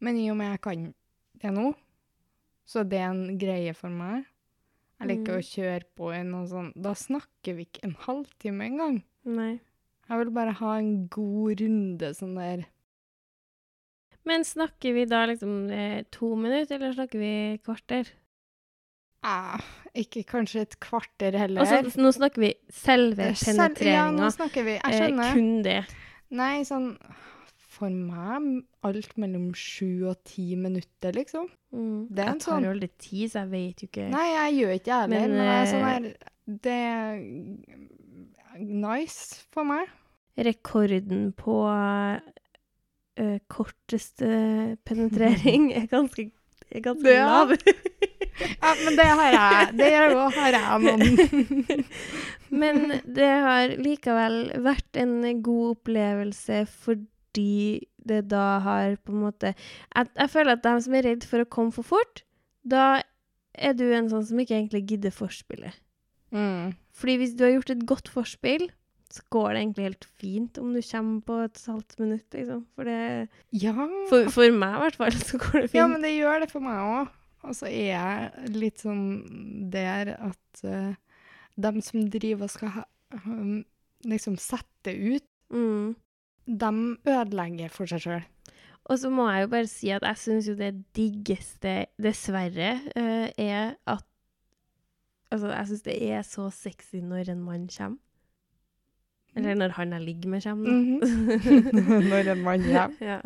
[0.00, 0.94] Men i og med jeg kan
[1.38, 1.74] det nå,
[2.66, 4.24] så det er en greie for meg.
[5.00, 5.38] Jeg liker Mm.
[5.38, 9.02] å kjøre på i noe sånn Da snakker vi ikke en halvtime engang.
[9.24, 9.60] Nei.
[10.08, 12.64] Jeg vil bare ha en god runde sånn der
[14.24, 17.32] Men snakker vi da liksom eh, to minutter, eller snakker vi
[17.64, 18.08] kvarter?
[19.24, 19.60] ah,
[19.96, 21.62] Ikke kanskje et kvarter heller.
[21.64, 24.30] Altså, nå snakker vi selve Ja, penetreringa.
[24.64, 24.74] vi.
[24.80, 25.84] Jeg Eh, kun det.
[26.30, 26.96] Nei, sånn
[27.74, 31.48] For meg alt mellom sju og ti minutter, liksom.
[31.74, 32.06] Mm.
[32.08, 34.26] Det er en jeg tar sånn- jo aldri tid, så jeg vet jo ikke Nei,
[34.30, 36.02] jeg gjør ikke det heller, Men, men, jeg er sånn eh, her
[36.46, 38.03] Det
[38.58, 39.88] nice for meg.
[40.38, 41.54] Rekorden på
[43.20, 46.30] ø, korteste penetrering er ganske,
[46.70, 47.26] er ganske Ja.
[47.30, 47.54] lav.
[48.34, 49.66] Ja, men det har jeg.
[49.78, 51.84] Det gjør jo- har jeg noen.
[52.50, 52.80] Men
[53.14, 60.08] det har likevel vært en god opplevelse fordi det da har på en måte Jeg,
[60.18, 62.24] jeg føler at de som er redd for å komme for fort,
[62.66, 63.02] da
[63.54, 65.78] er du en sånn som ikke egentlig gidder forspillet.
[66.34, 66.74] Mm.
[66.94, 68.66] Fordi hvis du har gjort et godt forspill,
[69.14, 72.64] så går det egentlig helt fint om du kommer på et halvt minutt, liksom.
[72.74, 73.74] For, det, Ja.
[74.10, 75.78] for, for meg i hvert fall, så går det fint.
[75.78, 77.12] ja, men det gjør det for meg òg.
[77.44, 79.04] Og så er jeg litt sånn
[79.70, 80.94] der at uh,
[81.60, 82.84] dem som driver og skal ha,
[83.26, 83.60] um,
[84.08, 85.92] liksom sette ut, mm.
[86.48, 86.72] de
[87.14, 88.24] ødelegger for seg sjøl.
[88.84, 93.28] Og så må jeg jo bare si at jeg syns jo det diggeste, dessverre, uh,
[93.36, 94.08] er at
[95.34, 97.98] Altså, jeg syns det er så sexy når en mann kommer.
[99.34, 102.02] Eller når han jeg ligger med, kommer, da.
[102.12, 103.00] Når en mann kommer.
[103.10, 103.16] ja.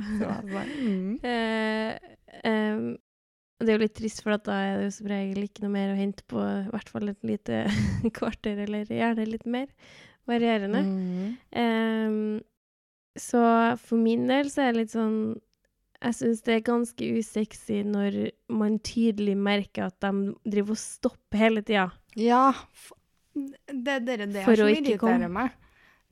[0.80, 1.18] Mm.
[1.20, 1.98] Eh,
[2.48, 2.86] em,
[3.60, 5.74] det er jo litt trist, for at da er det jo som regel ikke noe
[5.74, 7.64] mer å hente på i hvert fall et lite
[8.16, 9.68] kvarter, eller gjerne litt mer.
[10.28, 10.80] Varierende.
[10.86, 11.36] Mm.
[11.60, 12.16] Em,
[13.18, 13.42] så
[13.82, 15.20] for min del så er det litt sånn
[16.04, 18.18] Jeg syns det er ganske usexy når
[18.54, 21.88] man tydelig merker at de driver og stopper hele tida.
[22.14, 22.52] Ja.
[23.34, 25.50] Det er det, det For som irriterer meg.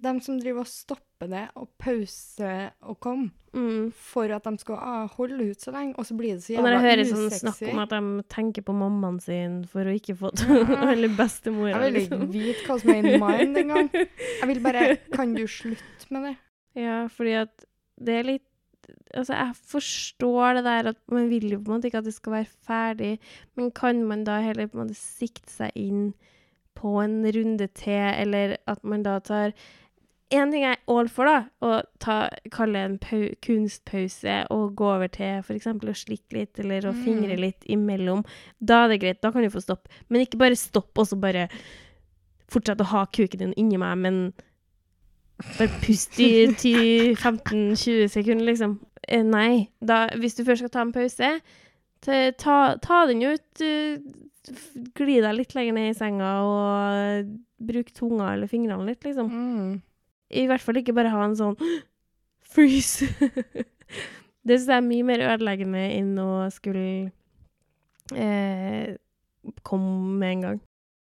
[0.03, 3.87] De som driver og stopper det og pauser og kommer Mm.
[3.97, 6.61] for at de skal ah, holde ut så lenge, og så blir det så jævla
[6.61, 6.67] usexy.
[6.67, 10.13] når jeg hører sånn snakk om at de tenker på mammaen sin for å ikke
[10.19, 10.91] få Ja.
[10.93, 12.35] Eller bestemora, Jeg vil ikke liksom.
[12.35, 13.89] vite hva som er in mind engang.
[14.43, 14.83] Jeg vil bare
[15.15, 16.35] Kan du slutte med det?
[16.83, 17.65] Ja, fordi at
[17.97, 18.45] det er litt
[19.15, 22.15] Altså, jeg forstår det der at man vil jo på en måte ikke at det
[22.15, 23.19] skal være ferdig,
[23.57, 26.13] men kan man da heller på en måte sikte seg inn
[26.77, 29.53] på en runde til, eller at man da tar
[30.35, 34.89] En ting jeg er all for, da, å ta, kalle en pau kunstpause og gå
[34.97, 35.69] over til f.eks.
[35.71, 37.05] å slikke litt, eller å Mm.
[37.05, 38.25] fingre litt imellom.
[38.59, 39.87] Da er det greit, da kan du få stopp.
[40.09, 41.47] Men ikke bare stopp, og så bare
[42.51, 44.33] fortsette å ha kuken din inni meg, men
[45.59, 48.79] bare pust i 10-15-20 sekunder, liksom.
[49.07, 49.69] Eh, nei.
[49.85, 51.33] Da, hvis du først skal ta en pause,
[52.07, 53.63] ta, ta, den ut.
[53.65, 53.99] eh,
[54.95, 57.33] Gli deg litt lenger ned i senga og
[57.67, 59.27] bruk tunga eller fingrene litt, liksom.
[59.33, 59.73] Mm.
[60.31, 61.57] I hvert fall ikke bare ha en sånn
[62.55, 63.09] freeze.
[64.47, 66.87] det syns jeg er mye mer ødeleggende enn å skulle
[68.15, 68.95] eh,
[69.67, 70.61] komme med en gang.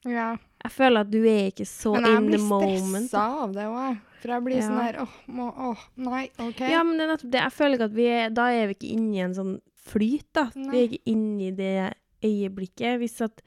[0.09, 0.27] Ja.
[0.65, 3.09] Jeg føler at du er ikke så Men jeg blir moment.
[3.09, 3.97] stressa av det òg, jeg.
[4.25, 4.83] For jeg blir sånn Ja.
[4.87, 6.63] her åh, må, åh, nei, OK.
[6.65, 7.41] Ja, men det er nettopp det.
[7.43, 10.25] Jeg føler ikke at vi er Da er vi ikke inne i en sånn flyt,
[10.33, 10.47] da.
[10.55, 11.93] Vi er ikke inne i det
[12.25, 12.97] øyeblikket.
[13.03, 13.43] Hvis at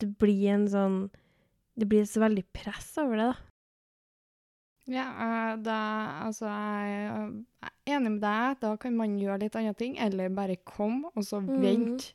[0.00, 0.98] det blir en sånn
[1.78, 3.36] Det blir så veldig press over det, da.
[4.90, 5.78] Ja, eh, da,
[6.26, 8.60] altså, jeg jeg er enig med deg.
[8.60, 12.10] Da kan man gjøre litt andre ting, eller bare komme, og så vente.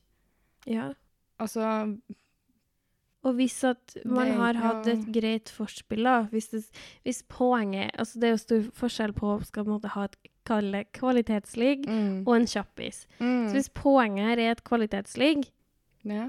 [0.67, 0.73] Mm.
[0.75, 0.93] Ja.
[1.39, 1.63] Altså
[3.25, 6.59] Og hvis at man Det- har hatt et greit forspill, da Hvis, det,
[7.03, 11.87] hvis poenget Altså, det er jo stor forskjell på å skal måte ha et kvalitetsligg
[11.89, 12.27] mm.
[12.27, 13.07] og en kjappis.
[13.19, 13.47] Mm.
[13.49, 15.47] Så hvis poenget her er et kvalitetsligg,
[16.05, 16.27] Ja.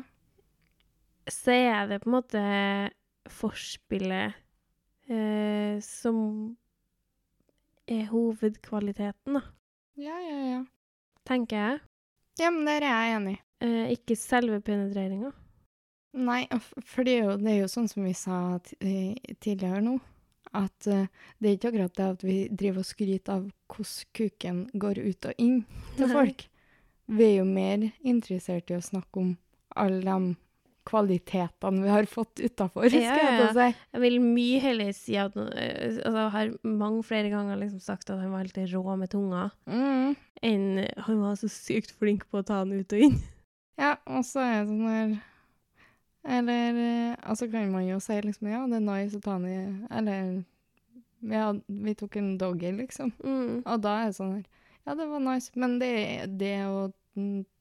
[1.29, 2.91] så er det på en måte
[3.29, 4.33] forspillet
[5.11, 6.57] eh, som
[7.87, 9.43] er hovedkvaliteten, da,
[10.01, 10.63] ja, ja, ja.
[11.29, 11.81] tenker jeg.
[12.41, 13.37] Ja, men der er jeg enig.
[13.61, 15.31] Eh, ikke selve penetreringa.
[16.17, 16.47] Nei,
[16.81, 19.99] for det er, jo, det er jo sånn som vi sa ti- tidligere nå,
[20.57, 21.03] at uh,
[21.43, 25.29] det er ikke akkurat det at vi driver og skryter av hvordan kuken går ut
[25.29, 25.59] og inn
[25.99, 26.15] til Nei.
[26.15, 26.47] folk.
[27.07, 29.35] Vi er jo mer interessert i å snakke om
[29.77, 30.35] alle de
[30.87, 33.69] kvalitetene vi har fått utafor, skal Ja, jeg ja, å si.
[33.97, 38.11] Jeg vil mye heller si at eh, altså, Jeg har mange flere ganger liksom sagt
[38.15, 40.15] at han var helt rå med tunga, Mm.
[40.47, 40.67] enn
[41.09, 43.17] han var så sykt flink på å ta den ut og inn.
[43.77, 45.17] Ja, og så er det sånn her
[46.27, 49.47] Eller eh, Altså kan man jo si liksom Ja, det er nice å ta den
[49.47, 50.31] i Eller
[51.27, 53.13] Ja, vi tok en doggy, liksom.
[53.25, 53.63] Mm.
[53.65, 54.47] Og da er det sånn her
[54.87, 55.93] Ja, det var nice, men det,
[56.39, 56.89] det å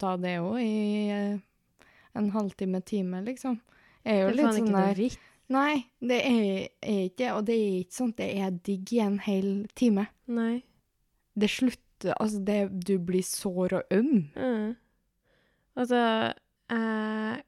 [0.01, 1.37] ta det òg i eh,
[2.15, 3.57] en halvtime, time, liksom,
[4.03, 5.01] er jo Det er litt sånn der.
[5.51, 7.31] Nei, det er, er ikke det.
[7.33, 10.07] Og det er ikke sånn at det er digg i en hel time.
[10.31, 10.63] Nei.
[11.35, 11.81] Det slutter
[12.19, 14.25] Altså, det, du blir sår og øm.
[14.35, 14.73] Mm.
[15.79, 15.99] Altså,
[16.69, 17.43] jeg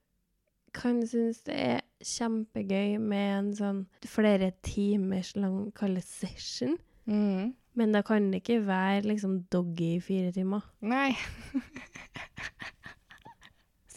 [0.77, 6.77] kan synes det er kjempegøy med en sånn flere timers lang kallet session.
[7.09, 7.55] Mm.
[7.77, 10.65] Men da kan det ikke være liksom doggy i fire timer.
[10.81, 11.13] Nei.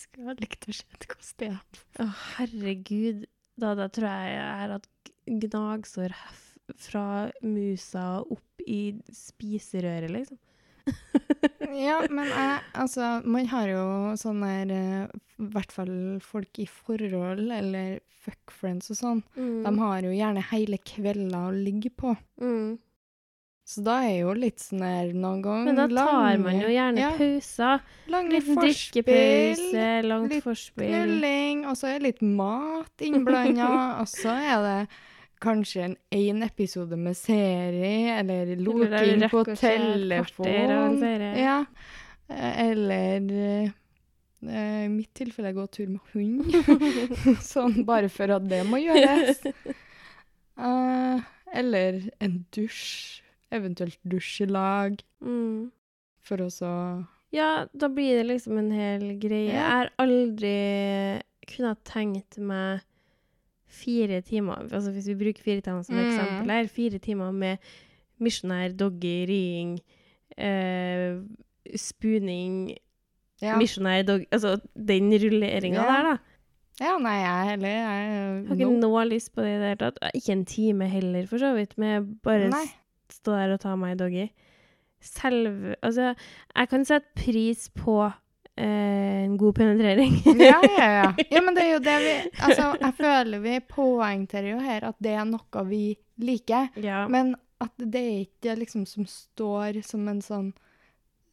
[0.00, 1.82] Skulle ha likt å se hvordan det er.
[2.04, 3.24] Å, herregud.
[3.60, 5.12] Da, da tror jeg jeg har hatt
[5.44, 6.14] gnagsår
[6.80, 7.06] fra
[7.44, 8.80] musa opp i
[9.14, 10.38] spiserøret, liksom.
[11.86, 13.84] Ja, men jeg Altså, man har jo
[14.20, 19.24] sånn der eh, I hvert fall folk i forhold, eller fuck friends og sånn.
[19.38, 19.62] Mm.
[19.64, 22.14] De har jo gjerne hele kvelder å ligge på.
[22.42, 22.78] mm.
[23.70, 27.04] Så da er jo litt sånn der noen ganger Men da tar man jo gjerne
[27.04, 27.84] ja, pauser.
[28.10, 30.90] lange Litt drikkepause, langt litt forspill.
[30.90, 33.68] knulling, og så er det litt mat innblanda,
[34.02, 34.80] og så er det
[35.40, 41.02] kanskje en én episode med serie, eller loking på telefon.
[41.36, 41.64] Ja.
[42.30, 43.70] Eller eh,
[44.84, 46.52] I mitt tilfelle gå tur med hund.
[47.52, 49.42] sånn bare for at det må gjøres.
[50.60, 51.18] Uh,
[51.62, 53.22] eller en dusj.
[53.50, 55.00] Eventuelt dusj i lag.
[55.24, 55.72] Mm.
[56.22, 56.74] For å så
[57.34, 59.50] Ja, da blir det liksom en hel greie.
[59.50, 59.58] Ja.
[59.58, 60.54] Jeg har aldri
[61.50, 62.84] kunnet tenkt meg
[63.70, 66.06] fire timer Altså hvis vi bruker fire timer som Mm.
[66.08, 67.56] eksempel her, fire timer med
[68.20, 69.78] misjonær, doggy, riing,
[70.36, 71.20] eh,
[71.76, 72.76] spooning,
[73.42, 73.56] Ja.
[73.56, 75.86] misjonær, doggy Altså den rulleringa Ja.
[75.86, 76.16] der, da.
[76.84, 79.76] ja, nei, jeg heller jeg, Jeg har ikke noe lyst på det i det hele
[79.90, 79.98] tatt.
[80.14, 82.66] Ikke en time heller, for så vidt, med bare Nei.
[83.10, 84.28] stå der og ta meg doggy.
[85.00, 86.14] Selv Altså,
[86.56, 88.12] jeg kan sette pris på
[88.60, 90.16] en god penetrering.
[90.40, 91.08] Ja, ja, ja.
[91.34, 94.98] Ja, men det er jo det vi Altså, jeg føler vi poengterer jo her at
[95.02, 95.84] det er noe vi
[96.20, 96.68] liker.
[96.82, 97.06] ja.
[97.08, 100.46] Men at det er ikke liksom som står som en sånn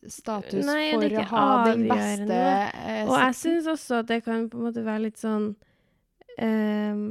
[0.07, 4.49] status Nei, for å ha den beste eh, Og jeg syns også at det kan
[4.51, 5.53] på en måte være litt sånn
[6.41, 7.05] um,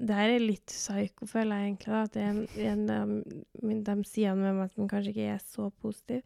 [0.00, 1.98] Det her er litt psyko, føler jeg egentlig.
[2.00, 3.18] At det er en, en
[3.62, 6.24] min- de sidene med meg som kanskje ikke er så positiv.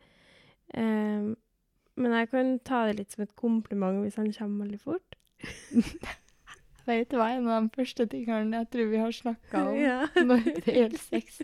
[0.72, 1.34] Um,
[1.96, 5.16] men jeg kan ta det litt som et kompliment hvis han kommer veldig fort.
[6.86, 9.98] Vet du hva, en av de første tingene jeg tror vi har snakka om Ja.
[10.22, 11.40] når det gjelder sex.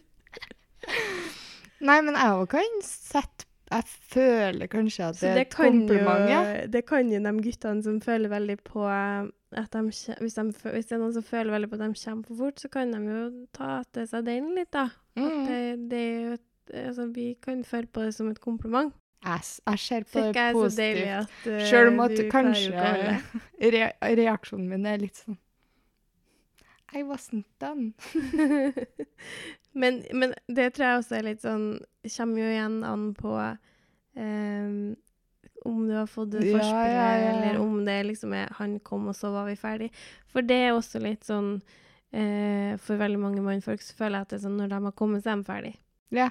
[1.83, 5.79] Nei, men jeg òg kan sette Jeg føler kanskje at det, det er et kan,
[5.81, 6.27] kompliment.
[6.31, 6.41] jo,
[6.75, 10.03] det kan jo de guttene som føler veldig på at de, hvis,
[10.37, 12.69] de, hvis det er noen som føler veldig på at de kommer for fort, så
[12.73, 13.23] kan de jo
[13.57, 14.87] ta til seg den litt, da.
[15.17, 15.47] At Mm.
[15.49, 16.47] det, det er jo et,
[16.87, 18.93] altså, vi kan føle på det som et kompliment.
[19.23, 21.07] Jeg, s- jeg ser på det positivt.
[21.21, 23.21] at uh, Sjøl om at kanskje
[23.73, 23.85] re
[24.19, 25.39] reaksjonen min er litt sånn
[26.95, 27.93] I wasn't done.
[29.81, 31.63] men, men det tror jeg også er litt sånn
[32.17, 34.75] Kommer jo igjen an på um,
[35.63, 37.31] om du har fått det Ja, forspillet, ja, ja.
[37.37, 39.93] eller om det liksom er han kom, og så var vi ferdig.
[40.33, 41.53] For det er også litt sånn
[42.11, 44.97] eh, For veldig mange mannfolk så føler jeg at det er sånn når de har
[44.99, 45.73] kommet, så er de ferdig.
[46.19, 46.27] Ja.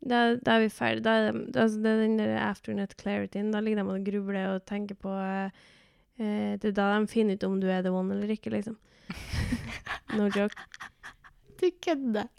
[0.00, 1.04] Da, da er vi ferdig.
[1.04, 3.52] Da altså det er den der afternet clarityen.
[3.52, 5.50] Da ligger de og grubler og tenker på eh,
[6.16, 8.78] eh, Det er da de finner ut om du er the one eller ikke, liksom.
[10.16, 10.56] No joke.
[11.60, 12.30] Du kødder.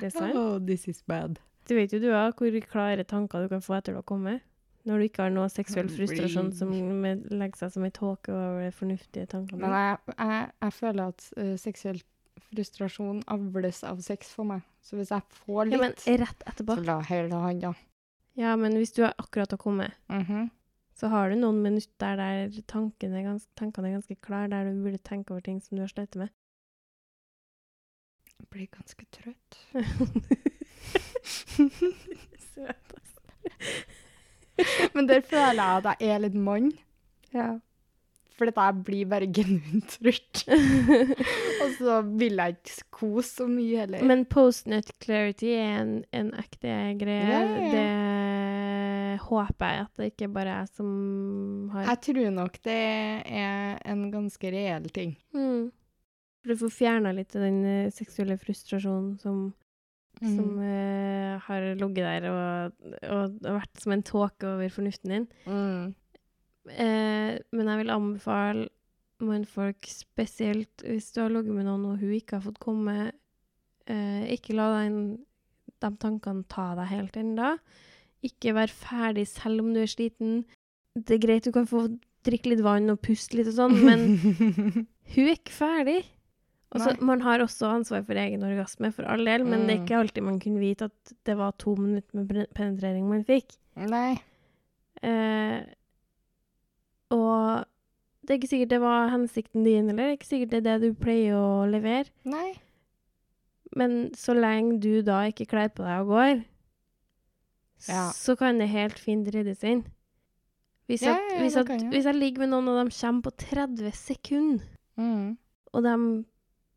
[0.00, 0.34] Det er sant.
[0.34, 1.38] Oh, this is bad.
[1.68, 4.40] Du vet jo du òg hvor klare tanker du kan få etter du har kommet.
[4.84, 8.72] Når du ikke har noe seksuell frustrasjon som legger seg som ei tåke over de
[8.76, 9.62] fornuftige tankene.
[9.62, 12.02] Men jeg, jeg, jeg føler at uh, seksuell
[12.50, 14.62] frustrasjon avles av sex for meg.
[14.82, 16.76] Så hvis jeg får ja, men litt, rett etterpå.
[16.76, 17.74] så la hele handa.
[18.36, 20.50] Ja, men hvis du har akkurat har kommet, Mhm.
[20.94, 24.82] så har du noen minutter der tankene er, gans tankene er ganske klare, der du
[24.82, 26.30] burde tenke over ting som du har slitt med.
[28.38, 29.58] Jeg blir ganske trøtt.
[32.54, 33.20] Søt, altså.
[34.94, 36.72] Men der føler jeg at jeg er litt mann.
[37.34, 37.58] Ja.
[38.34, 40.40] For dette blir bare genuint trøtt.
[41.62, 44.02] Og så vil jeg ikke kose så mye heller.
[44.10, 47.28] Men post-nut clarity er en, en ekte greie.
[47.30, 47.70] Ja, ja, ja.
[49.14, 50.90] Det håper jeg at det ikke bare er som
[51.72, 52.74] har jeg tror nok det
[53.30, 55.14] er en ganske reell ting.
[55.36, 55.68] Mm.
[56.42, 59.44] For du får fjerna litt av den eh, seksuelle frustrasjonen som,
[60.20, 60.58] som Mm.
[60.62, 65.24] eh, har ligget der og, og, og vært som en tåke over fornuften din.
[65.46, 65.94] Mm.
[66.70, 68.68] Eh, men jeg vil anbefale
[69.24, 73.12] mannfolk spesielt hvis du har ligget med noen og hun ikke har fått komme,
[73.86, 74.98] eh, ikke la den,
[75.84, 77.54] de tankene ta deg helt ennå.
[78.24, 80.44] Ikke vær ferdig selv om du er sliten.
[80.96, 81.86] Det er greit du kan få
[82.24, 84.04] drikke litt vann og puste litt og sånn, men
[85.14, 86.00] hun er ikke ferdig.
[86.74, 86.96] Også.
[87.06, 89.84] Man har også ansvar for egen orgasme, for all del, men det er Mm.
[89.84, 93.52] ikke alltid man kunne vite at det var to minutter med penetrering man fikk.
[93.76, 94.16] Nei.
[95.04, 95.60] Eh,
[97.10, 97.64] og
[98.24, 100.78] det er ikke sikkert det var hensikten din, eller det er ikke sikkert det er
[100.78, 102.08] det du pleier å levere.
[102.24, 102.54] Nei.
[103.76, 106.44] Men så lenge du da ikke kler på deg og går,
[107.88, 108.10] Ja.
[108.16, 109.84] så kan det helt fint ryddes inn.
[110.88, 113.22] Hvis, Ja, at, ja, hvis, at, kan hvis jeg ligger med noen, og de kommer
[113.22, 114.64] på 30 sekunder,
[114.96, 115.36] Mm.
[115.74, 116.24] og de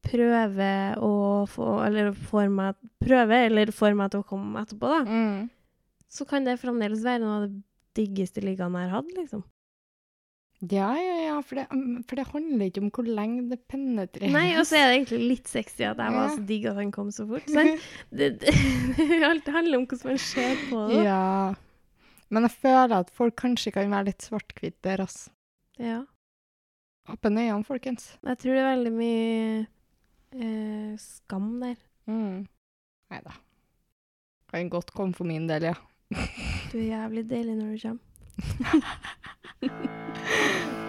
[0.02, 5.04] prøver å få Eller får meg prøver, eller får meg til å komme etterpå, da.
[5.06, 5.50] Mm.
[6.10, 7.64] så kan det fremdeles være noe av det
[7.94, 9.44] diggeste ligaen jeg har hatt, liksom.
[10.66, 14.32] Ja, ja, ja, for det, mm, for det handler ikke om hvor lenge det penetreres.
[14.34, 16.32] Nei, og så er det egentlig litt sexy at jeg var Ja.
[16.34, 17.46] så digg at han kom så fort.
[17.54, 17.84] Sant?
[18.18, 18.54] Det, det,
[19.30, 21.04] alt handler om hvordan man ser på det.
[21.06, 21.54] Ja.
[22.34, 25.30] Men jeg føler at folk kanskje kan være litt svart-hvitt der, altså.
[25.78, 26.00] Ja.
[27.08, 28.10] Åpne øynene, folkens.
[28.26, 29.68] Jeg tror det er veldig mye
[30.42, 31.78] eh, skam der.
[32.10, 32.48] Mm.
[33.14, 33.38] Nei da.
[34.52, 35.78] Kan godt komme for min del, ja.
[36.72, 38.04] Du er jævlig deilig når du kommer.
[38.38, 38.80] Ha ha
[39.62, 40.87] ha.